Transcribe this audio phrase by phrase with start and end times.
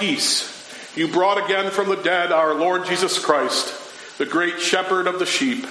[0.00, 5.18] peace, you brought again from the dead our Lord Jesus Christ, the great shepherd of
[5.18, 5.66] the sheep.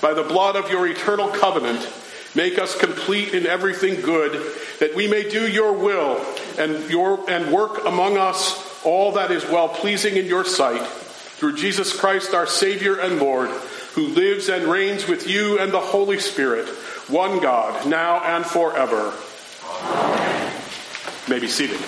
[0.00, 1.86] By the blood of your eternal covenant,
[2.34, 4.32] make us complete in everything good,
[4.78, 6.24] that we may do your will
[6.58, 10.86] and, your, and work among us all that is well pleasing in your sight.
[10.86, 13.50] Through Jesus Christ, our Savior and Lord,
[13.94, 16.68] who lives and reigns with you and the Holy Spirit,
[17.08, 19.12] one God, now and forever.
[19.82, 20.52] Amen.
[21.28, 21.80] May be seated.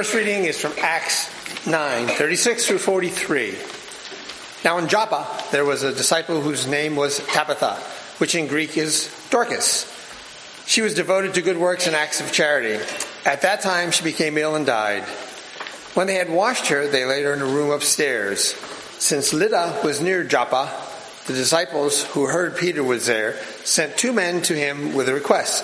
[0.00, 1.28] First reading is from Acts
[1.66, 3.54] 9, 36 through 43.
[4.64, 7.74] Now in Joppa, there was a disciple whose name was Tabitha,
[8.16, 9.84] which in Greek is Dorcas.
[10.64, 12.82] She was devoted to good works and acts of charity.
[13.26, 15.02] At that time, she became ill and died.
[15.92, 18.54] When they had washed her, they laid her in a room upstairs.
[18.98, 20.72] Since Lydda was near Joppa,
[21.26, 23.34] the disciples who heard Peter was there
[23.64, 25.62] sent two men to him with a request.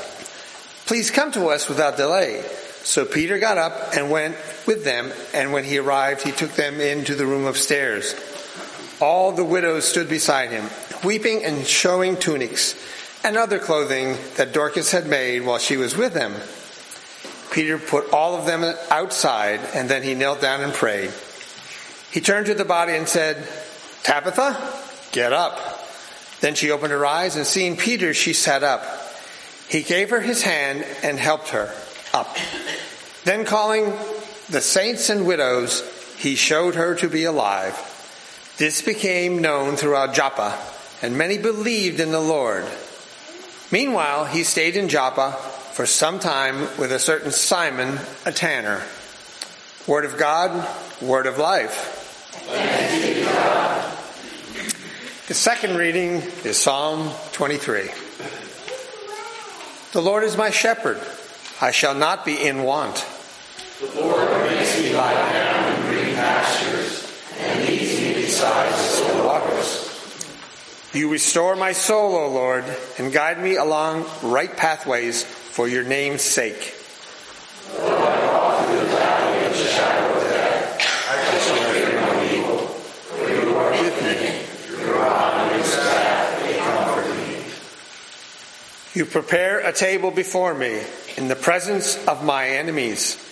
[0.84, 2.44] Please come to us without delay.
[2.86, 6.80] So Peter got up and went with them, and when he arrived, he took them
[6.80, 8.14] into the room upstairs.
[9.00, 10.70] All the widows stood beside him,
[11.02, 12.76] weeping and showing tunics
[13.24, 16.36] and other clothing that Dorcas had made while she was with them.
[17.50, 21.10] Peter put all of them outside, and then he knelt down and prayed.
[22.12, 23.36] He turned to the body and said,
[24.04, 24.56] Tabitha,
[25.10, 25.58] get up.
[26.40, 28.84] Then she opened her eyes, and seeing Peter, she sat up.
[29.68, 31.74] He gave her his hand and helped her
[32.16, 32.34] up.
[33.24, 33.92] Then calling
[34.48, 35.82] the saints and widows,
[36.16, 37.74] he showed her to be alive.
[38.56, 40.58] This became known throughout Joppa,
[41.02, 42.64] and many believed in the Lord.
[43.70, 45.32] Meanwhile, he stayed in Joppa
[45.72, 48.82] for some time with a certain Simon, a tanner.
[49.86, 50.66] Word of God,
[51.02, 51.92] word of life.
[55.28, 57.90] The second reading is Psalm 23.
[59.92, 61.00] The Lord is my shepherd.
[61.58, 63.06] I shall not be in want.
[63.80, 69.24] The Lord makes me lie down in green pastures and leads me beside the still
[69.24, 70.90] waters.
[70.92, 72.64] You restore my soul, O Lord,
[72.98, 76.74] and guide me along right pathways for your name's sake.
[77.72, 82.22] Though I walk through the valley of the shadow of death, I shall fear no
[82.34, 84.76] evil, for you are with me.
[84.76, 87.44] Your rod and your staff they comfort me
[88.92, 90.82] You prepare a table before me
[91.16, 93.22] in the presence of my enemies.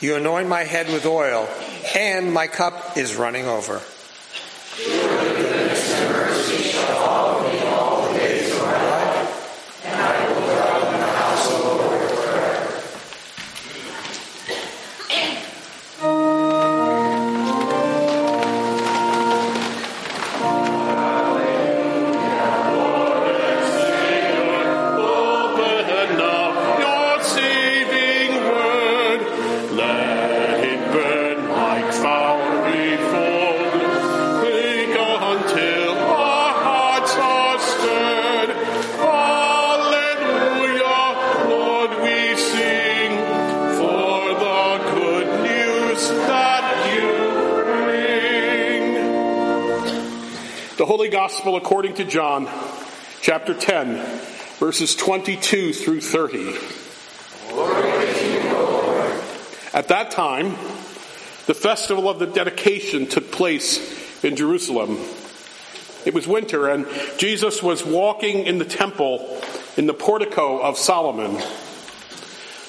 [0.00, 1.48] You anoint my head with oil,
[1.94, 3.80] and my cup is running over.
[51.44, 52.48] Gospel according to John,
[53.20, 53.96] chapter 10,
[54.56, 56.54] verses 22 through 30.
[59.74, 60.52] At that time,
[61.44, 64.98] the festival of the dedication took place in Jerusalem.
[66.06, 66.86] It was winter, and
[67.18, 69.38] Jesus was walking in the temple
[69.76, 71.42] in the portico of Solomon.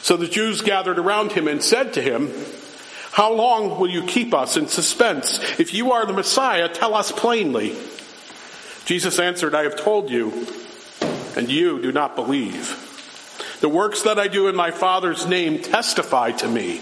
[0.01, 2.29] So the Jews gathered around him and said to him,
[3.11, 5.39] How long will you keep us in suspense?
[5.61, 7.73] If you are the Messiah, tell us plainly.
[8.85, 10.47] Jesus answered, I have told you,
[11.35, 12.81] and you do not believe.
[13.61, 16.81] The works that I do in my Father's name testify to me,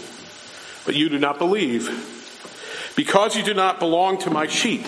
[0.85, 2.11] but you do not believe.
[2.95, 4.85] Because you do not belong to my sheep.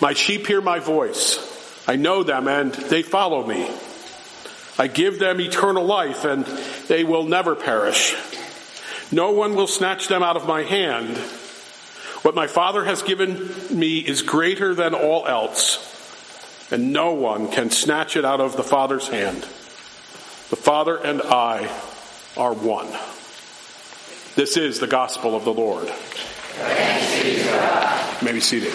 [0.00, 1.84] My sheep hear my voice.
[1.86, 3.68] I know them and they follow me.
[4.78, 6.44] I give them eternal life and
[6.88, 8.14] they will never perish.
[9.12, 11.18] No one will snatch them out of my hand.
[12.24, 15.92] What my Father has given me is greater than all else
[16.70, 19.42] and no one can snatch it out of the Father's hand.
[19.42, 21.68] The Father and I
[22.34, 22.88] are one.
[24.36, 25.86] This is the gospel of the Lord.
[28.22, 28.72] May be seated.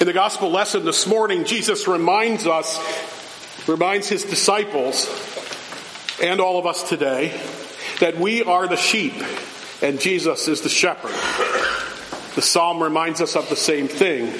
[0.00, 2.80] In the gospel lesson this morning, Jesus reminds us,
[3.68, 5.06] reminds his disciples,
[6.22, 7.38] and all of us today,
[8.00, 9.14] that we are the sheep
[9.82, 11.10] and Jesus is the shepherd.
[12.34, 14.32] The psalm reminds us of the same thing,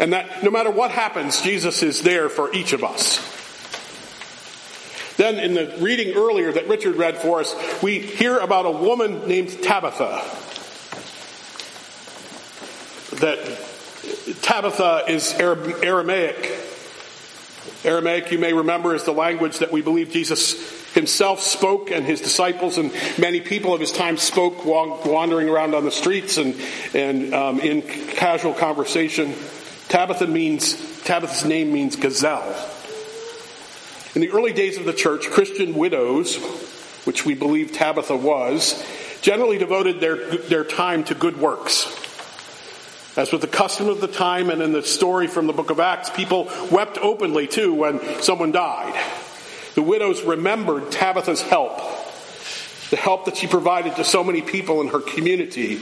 [0.00, 3.18] and that no matter what happens, Jesus is there for each of us.
[5.16, 9.28] Then, in the reading earlier that Richard read for us, we hear about a woman
[9.28, 10.22] named Tabitha.
[13.20, 13.38] That
[14.42, 16.50] Tabitha is Aramaic.
[17.84, 22.20] Aramaic, you may remember, is the language that we believe Jesus himself spoke and his
[22.20, 26.54] disciples and many people of his time spoke while wandering around on the streets and,
[26.94, 29.34] and um, in casual conversation.
[29.88, 32.54] Tabitha means, Tabitha's name means gazelle.
[34.14, 36.36] In the early days of the church, Christian widows,
[37.04, 38.82] which we believe Tabitha was,
[39.20, 41.86] generally devoted their, their time to good works.
[43.16, 45.80] As with the custom of the time and in the story from the book of
[45.80, 48.94] Acts, people wept openly too when someone died.
[49.74, 51.78] The widows remembered Tabitha's help,
[52.90, 55.80] the help that she provided to so many people in her community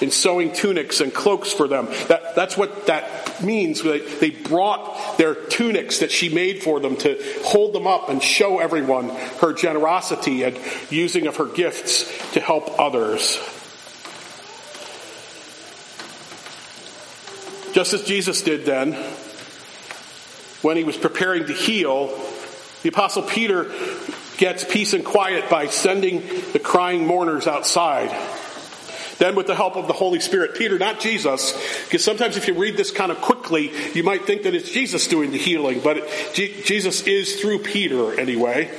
[0.00, 1.86] in sewing tunics and cloaks for them.
[2.08, 3.82] That, that's what that means.
[3.82, 8.22] They, they brought their tunics that she made for them to hold them up and
[8.22, 9.08] show everyone
[9.40, 10.58] her generosity and
[10.90, 13.38] using of her gifts to help others.
[17.72, 18.92] Just as Jesus did then,
[20.62, 22.08] when he was preparing to heal,
[22.86, 23.68] the apostle Peter
[24.36, 28.10] gets peace and quiet by sending the crying mourners outside.
[29.18, 31.52] Then with the help of the Holy Spirit, Peter, not Jesus,
[31.82, 35.08] because sometimes if you read this kind of quickly, you might think that it's Jesus
[35.08, 38.70] doing the healing, but G- Jesus is through Peter anyway.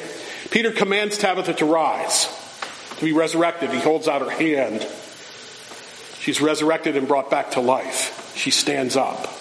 [0.51, 2.29] Peter commands Tabitha to rise,
[2.99, 3.71] to be resurrected.
[3.71, 4.87] He holds out her hand.
[6.21, 9.36] She's resurrected and brought back to life she stands up.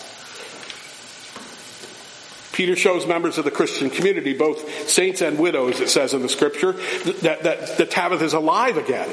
[2.56, 6.28] Peter shows members of the Christian community, both saints and widows, it says in the
[6.30, 6.72] scripture,
[7.20, 9.10] that, that, that Tabitha is alive again.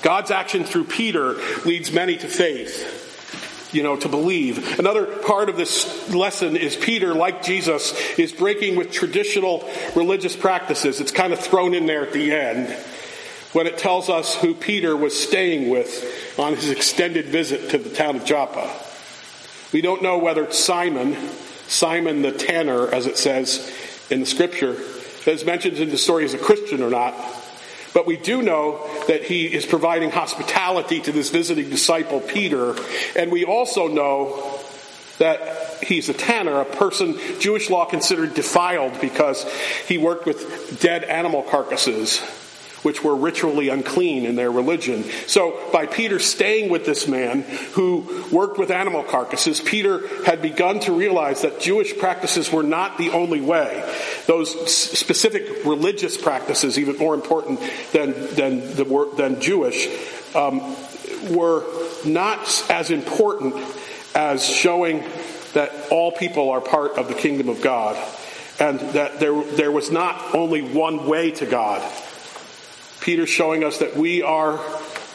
[0.00, 4.78] God's action through Peter leads many to faith, you know, to believe.
[4.78, 11.02] Another part of this lesson is Peter, like Jesus, is breaking with traditional religious practices.
[11.02, 12.70] It's kind of thrown in there at the end
[13.52, 17.90] when it tells us who Peter was staying with on his extended visit to the
[17.90, 18.87] town of Joppa.
[19.72, 21.14] We don't know whether Simon,
[21.66, 23.70] Simon the tanner, as it says
[24.10, 27.14] in the scripture, that is mentioned in the story as a Christian or not.
[27.94, 32.76] but we do know that he is providing hospitality to this visiting disciple, Peter.
[33.16, 34.60] And we also know
[35.18, 39.44] that he's a tanner, a person Jewish law considered defiled because
[39.86, 42.22] he worked with dead animal carcasses
[42.82, 45.04] which were ritually unclean in their religion.
[45.26, 47.42] So, by Peter staying with this man
[47.72, 52.98] who worked with animal carcasses, Peter had begun to realize that Jewish practices were not
[52.98, 53.84] the only way.
[54.26, 57.60] Those specific religious practices, even more important
[57.92, 59.88] than, than, the, than Jewish,
[60.34, 60.76] um,
[61.30, 61.64] were
[62.04, 63.54] not as important
[64.14, 65.04] as showing
[65.54, 67.96] that all people are part of the kingdom of God
[68.60, 71.82] and that there, there was not only one way to God
[73.00, 74.60] Peter's showing us that we are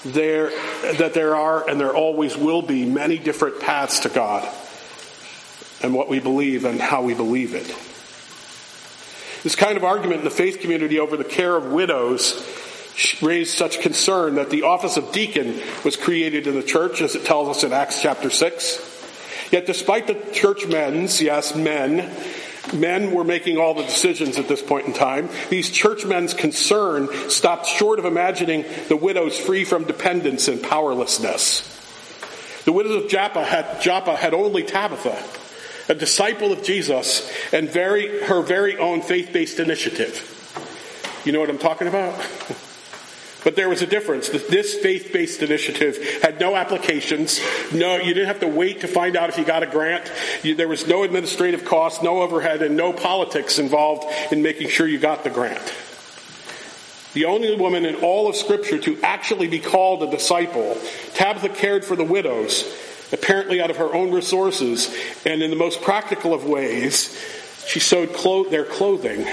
[0.06, 0.50] there,
[0.98, 4.48] that there are and there always will be many different paths to God
[5.82, 7.68] and what we believe and how we believe it.
[9.44, 12.42] This kind of argument in the faith community over the care of widows
[13.22, 17.26] raised such concern that the office of deacon was created in the church, as it
[17.26, 18.90] tells us in Acts chapter 6.
[19.52, 22.10] Yet, despite the church men's, yes, men,
[22.72, 25.30] men were making all the decisions at this point in time.
[25.50, 31.70] These churchmen's concern stopped short of imagining the widows free from dependence and powerlessness.
[32.66, 35.22] The widows of Joppa had, Joppa had only Tabitha,
[35.92, 40.30] a disciple of Jesus, and very, her very own faith-based initiative.
[41.26, 42.14] You know what I'm talking about?
[43.44, 44.30] But there was a difference.
[44.30, 47.42] This faith-based initiative had no applications.
[47.74, 50.12] No, you didn't have to wait to find out if you got a grant.
[50.44, 54.88] You, there was no administrative cost, no overhead, and no politics involved in making sure
[54.88, 55.74] you got the grant.
[57.14, 60.78] The only woman in all of Scripture to actually be called a disciple,
[61.14, 62.64] Tabitha cared for the widows,
[63.12, 64.96] apparently out of her own resources,
[65.26, 67.16] and in the most practical of ways,
[67.68, 69.28] she sewed clo- their clothing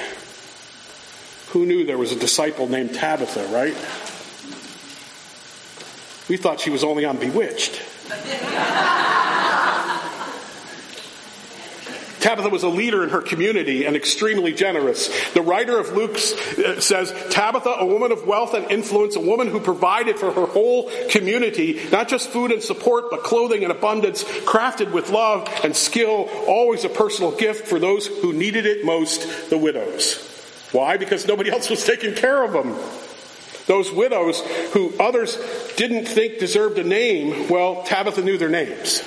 [1.51, 3.75] who knew there was a disciple named Tabitha, right?
[6.29, 7.83] We thought she was only on Bewitched.
[12.21, 15.09] Tabitha was a leader in her community and extremely generous.
[15.33, 19.49] The writer of Luke uh, says, Tabitha, a woman of wealth and influence, a woman
[19.49, 24.23] who provided for her whole community, not just food and support, but clothing and abundance,
[24.23, 29.51] crafted with love and skill, always a personal gift for those who needed it most,
[29.51, 30.30] the widows.
[30.73, 30.97] Why?
[30.97, 32.77] Because nobody else was taking care of them.
[33.67, 34.41] Those widows
[34.73, 35.39] who others
[35.77, 39.03] didn't think deserved a name, well, Tabitha knew their names.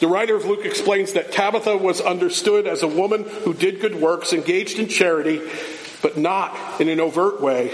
[0.00, 3.94] The writer of Luke explains that Tabitha was understood as a woman who did good
[3.94, 5.40] works, engaged in charity,
[6.02, 7.68] but not in an overt way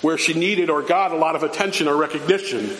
[0.00, 2.76] where she needed or got a lot of attention or recognition.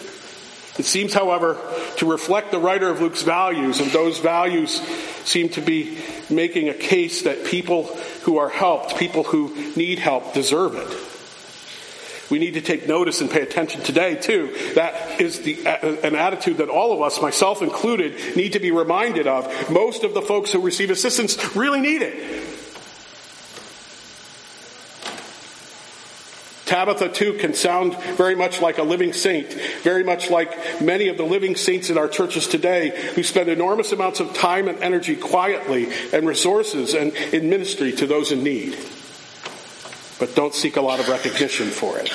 [0.78, 1.58] It seems, however,
[1.96, 4.80] to reflect the writer of Luke's values, and those values
[5.24, 5.98] seem to be
[6.30, 7.84] making a case that people
[8.22, 12.30] who are helped, people who need help, deserve it.
[12.30, 14.54] We need to take notice and pay attention today, too.
[14.74, 18.72] That is the, uh, an attitude that all of us, myself included, need to be
[18.72, 19.70] reminded of.
[19.70, 22.45] Most of the folks who receive assistance really need it.
[26.66, 31.16] Tabitha, too, can sound very much like a living saint, very much like many of
[31.16, 35.14] the living saints in our churches today who spend enormous amounts of time and energy
[35.14, 38.76] quietly and resources and in ministry to those in need.
[40.18, 42.10] But don't seek a lot of recognition for it.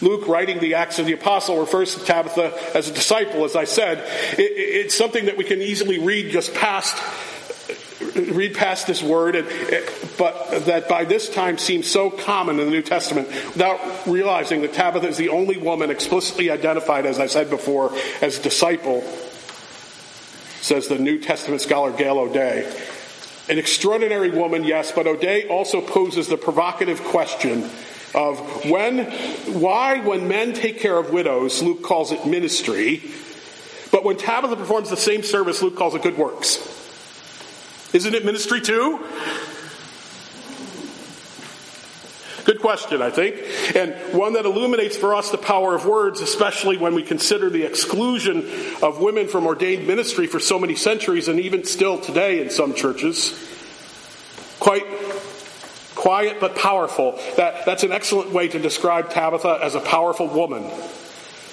[0.00, 3.44] Luke, writing the Acts of the Apostle, refers to Tabitha as a disciple.
[3.44, 3.98] As I said,
[4.38, 6.96] it, it's something that we can easily read just past
[8.22, 12.66] read past this word, and, eh, but that by this time seems so common in
[12.66, 17.26] the New Testament without realizing that Tabitha is the only woman explicitly identified, as I
[17.26, 19.02] said before, as a disciple,
[20.60, 22.70] says the New Testament scholar Gail O'Day.
[23.48, 27.70] An extraordinary woman, yes, but O'Day also poses the provocative question
[28.14, 29.04] of when,
[29.60, 33.02] why, when men take care of widows, Luke calls it ministry,
[33.90, 36.77] but when Tabitha performs the same service, Luke calls it good works.
[37.92, 39.04] Isn't it ministry too?
[42.44, 43.36] Good question, I think,
[43.76, 47.64] and one that illuminates for us the power of words, especially when we consider the
[47.64, 48.38] exclusion
[48.82, 52.72] of women from ordained ministry for so many centuries and even still today in some
[52.72, 53.38] churches.
[54.60, 54.86] Quite
[55.94, 57.20] quiet but powerful.
[57.36, 60.70] That, that's an excellent way to describe Tabitha as a powerful woman.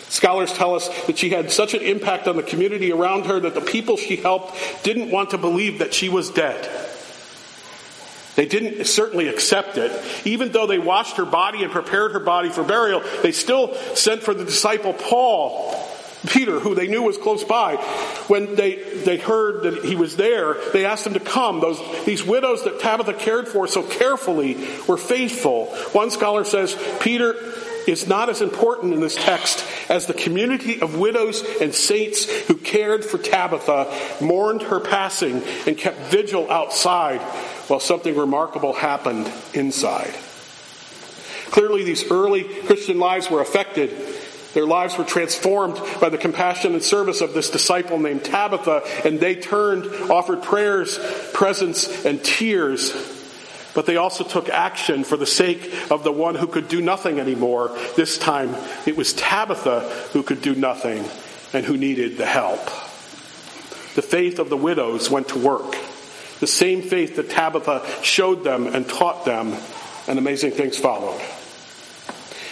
[0.10, 3.56] Scholars tell us that she had such an impact on the community around her that
[3.56, 6.70] the people she helped didn't want to believe that she was dead.
[8.36, 9.92] They didn't certainly accept it.
[10.26, 14.24] Even though they washed her body and prepared her body for burial, they still sent
[14.24, 15.74] for the disciple Paul,
[16.28, 17.76] Peter, who they knew was close by,
[18.28, 21.62] when they, they heard that he was there, they asked him to come.
[21.62, 25.68] Those, these widows that Tabitha cared for so carefully were faithful.
[25.94, 27.36] One scholar says Peter
[27.88, 32.56] is not as important in this text as the community of widows and saints who
[32.56, 37.22] cared for Tabitha, mourned her passing, and kept vigil outside
[37.68, 40.14] while something remarkable happened inside.
[41.52, 43.96] Clearly, these early Christian lives were affected.
[44.54, 49.20] Their lives were transformed by the compassion and service of this disciple named Tabitha, and
[49.20, 50.98] they turned, offered prayers,
[51.34, 53.15] presence, and tears
[53.76, 57.20] but they also took action for the sake of the one who could do nothing
[57.20, 57.78] anymore.
[57.96, 58.56] This time
[58.88, 59.82] it was Tabitha
[60.14, 61.06] who could do nothing
[61.54, 62.66] and who needed the help.
[63.96, 65.76] The faith of the widows went to work.
[66.40, 69.56] The same faith that Tabitha showed them and taught them,
[70.08, 71.22] and amazing things followed.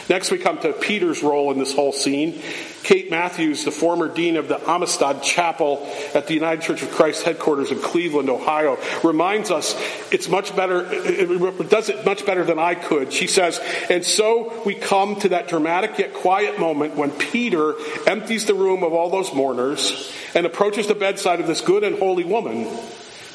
[0.09, 2.41] Next, we come to Peter's role in this whole scene.
[2.83, 7.23] Kate Matthews, the former dean of the Amistad Chapel at the United Church of Christ
[7.23, 9.75] headquarters in Cleveland, Ohio, reminds us
[10.11, 13.13] it's much better, it does it much better than I could.
[13.13, 13.59] She says,
[13.89, 17.73] and so we come to that dramatic yet quiet moment when Peter
[18.05, 21.97] empties the room of all those mourners and approaches the bedside of this good and
[21.97, 22.67] holy woman.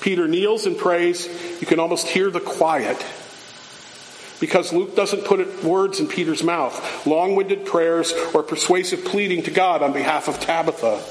[0.01, 1.27] Peter kneels and prays.
[1.61, 3.05] You can almost hear the quiet
[4.41, 9.51] because Luke doesn't put words in Peter's mouth, long winded prayers or persuasive pleading to
[9.51, 11.03] God on behalf of Tabitha.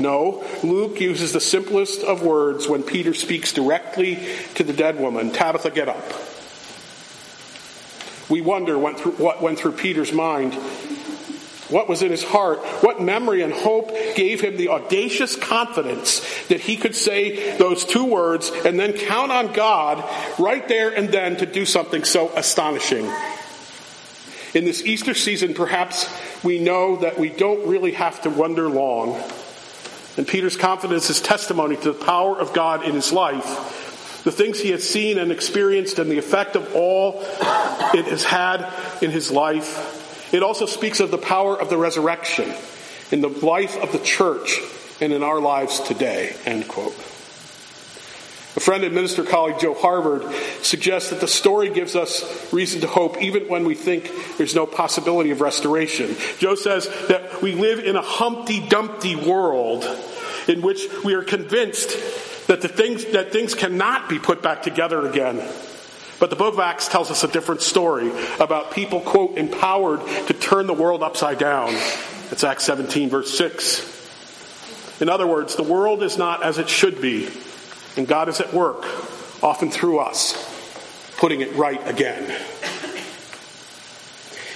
[0.00, 5.30] No, Luke uses the simplest of words when Peter speaks directly to the dead woman
[5.30, 6.04] Tabitha, get up.
[8.30, 10.56] We wonder what went through Peter's mind
[11.70, 12.58] what was in his heart?
[12.82, 18.04] What memory and hope gave him the audacious confidence that he could say those two
[18.04, 20.04] words and then count on God
[20.38, 23.10] right there and then to do something so astonishing?
[24.52, 26.12] In this Easter season, perhaps
[26.42, 29.22] we know that we don't really have to wonder long.
[30.16, 34.58] And Peter's confidence is testimony to the power of God in his life, the things
[34.58, 37.20] he has seen and experienced, and the effect of all
[37.94, 38.66] it has had
[39.02, 39.99] in his life
[40.32, 42.52] it also speaks of the power of the resurrection
[43.10, 44.60] in the life of the church
[45.00, 46.36] and in our lives today.
[46.44, 46.94] End quote.
[48.56, 50.24] A friend and minister colleague, Joe Harvard,
[50.62, 54.66] suggests that the story gives us reason to hope even when we think there's no
[54.66, 56.16] possibility of restoration.
[56.38, 59.84] Joe says that we live in a Humpty Dumpty world
[60.48, 61.90] in which we are convinced
[62.48, 65.40] that the things that things cannot be put back together again
[66.20, 70.34] but the book of Acts tells us a different story about people, quote, empowered to
[70.34, 71.72] turn the world upside down.
[72.28, 75.00] That's Acts 17, verse 6.
[75.00, 77.30] In other words, the world is not as it should be,
[77.96, 78.84] and God is at work,
[79.42, 80.36] often through us,
[81.16, 82.38] putting it right again.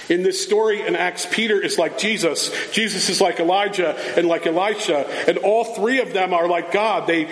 [0.07, 2.51] In this story in Acts, Peter is like Jesus.
[2.71, 5.07] Jesus is like Elijah and like Elisha.
[5.27, 7.07] And all three of them are like God.
[7.07, 7.23] They,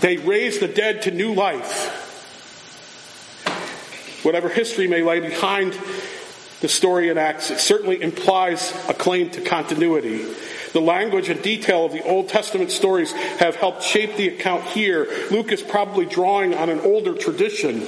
[0.00, 1.99] they raise the dead to new life.
[4.22, 5.78] Whatever history may lie behind
[6.60, 10.26] the story in Acts, it certainly implies a claim to continuity.
[10.72, 15.08] The language and detail of the Old Testament stories have helped shape the account here.
[15.30, 17.86] Luke is probably drawing on an older tradition.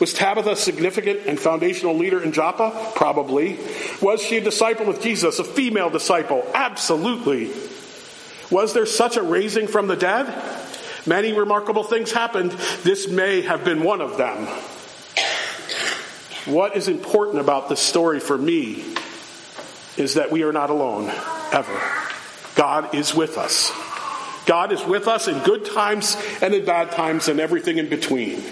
[0.00, 2.92] Was Tabitha a significant and foundational leader in Joppa?
[2.96, 3.58] Probably.
[4.00, 6.44] Was she a disciple of Jesus, a female disciple?
[6.54, 7.52] Absolutely.
[8.50, 10.26] Was there such a raising from the dead?
[11.06, 12.50] Many remarkable things happened.
[12.82, 14.48] This may have been one of them.
[16.46, 18.84] What is important about this story for me
[19.96, 21.08] is that we are not alone,
[21.52, 21.80] ever.
[22.56, 23.70] God is with us.
[24.44, 28.42] God is with us in good times and in bad times and everything in between.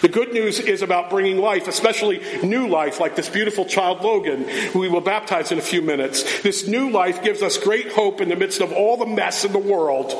[0.00, 4.46] The good news is about bringing life, especially new life, like this beautiful child Logan,
[4.46, 6.42] who we will baptize in a few minutes.
[6.42, 9.52] This new life gives us great hope in the midst of all the mess in
[9.52, 10.14] the world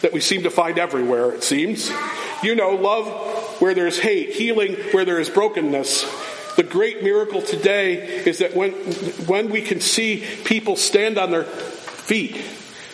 [0.00, 1.92] that we seem to find everywhere, it seems.
[2.42, 3.06] You know, love
[3.60, 6.04] where there's hate, healing where there is brokenness.
[6.56, 8.72] The great miracle today is that when,
[9.26, 12.36] when we can see people stand on their feet,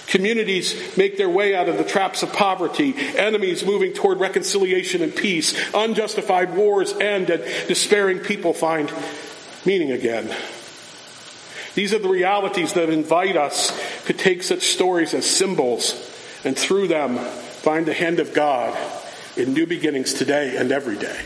[0.08, 5.14] communities make their way out of the traps of poverty, enemies moving toward reconciliation and
[5.14, 8.92] peace, unjustified wars end, and despairing people find
[9.64, 10.34] meaning again.
[11.74, 13.70] These are the realities that invite us
[14.06, 15.92] to take such stories as symbols
[16.44, 18.74] and through them find the hand of God
[19.36, 21.20] in new beginnings today and every day.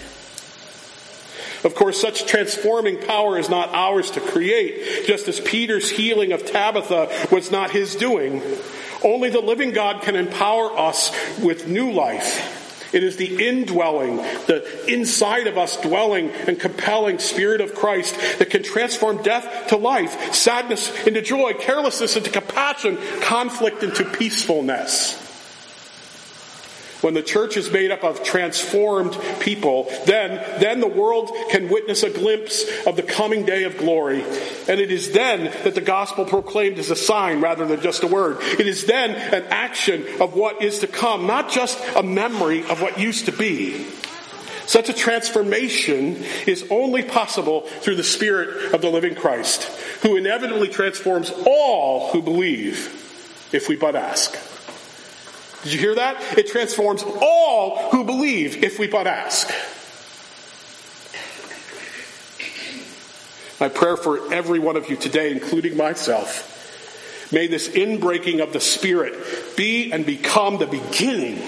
[1.63, 6.47] Of course, such transforming power is not ours to create, just as Peter's healing of
[6.47, 8.43] Tabitha was not his doing.
[9.05, 12.59] Only the living God can empower us with new life.
[12.93, 18.51] It is the indwelling, the inside of us dwelling and compelling Spirit of Christ that
[18.51, 25.30] can transform death to life, sadness into joy, carelessness into compassion, conflict into peacefulness.
[27.01, 32.03] When the church is made up of transformed people, then, then the world can witness
[32.03, 34.23] a glimpse of the coming day of glory.
[34.69, 38.07] And it is then that the gospel proclaimed is a sign rather than just a
[38.07, 38.39] word.
[38.41, 42.83] It is then an action of what is to come, not just a memory of
[42.83, 43.87] what used to be.
[44.67, 49.65] Such a transformation is only possible through the Spirit of the living Christ,
[50.03, 54.39] who inevitably transforms all who believe, if we but ask.
[55.63, 56.39] Did you hear that?
[56.39, 59.49] It transforms all who believe if we but ask.
[63.61, 68.61] My prayer for every one of you today, including myself, may this inbreaking of the
[68.61, 69.15] Spirit
[69.57, 71.43] be and become the beginning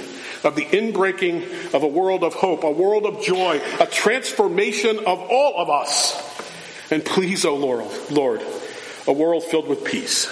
[0.45, 5.21] of the inbreaking of a world of hope, a world of joy, a transformation of
[5.31, 6.21] all of us.
[6.91, 8.43] And please, O oh Lord, Lord,
[9.07, 10.29] a world filled with peace.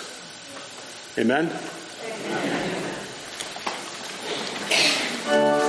[1.19, 1.51] Amen.
[2.27, 2.50] Amen.
[5.31, 5.60] Thank you.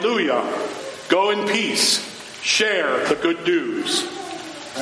[0.00, 0.42] Hallelujah.
[1.10, 2.00] Go in peace.
[2.42, 4.00] Share the good news.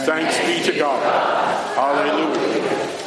[0.06, 1.74] Thanks be to God.
[1.74, 2.97] Hallelujah.